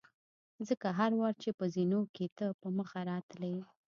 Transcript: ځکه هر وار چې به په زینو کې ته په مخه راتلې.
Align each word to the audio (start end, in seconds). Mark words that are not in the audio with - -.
ځکه 0.67 0.87
هر 0.99 1.11
وار 1.19 1.33
چې 1.41 1.49
به 1.51 1.55
په 1.59 1.65
زینو 1.73 2.01
کې 2.15 2.25
ته 2.37 2.45
په 2.61 2.67
مخه 2.77 2.99
راتلې. 3.11 3.55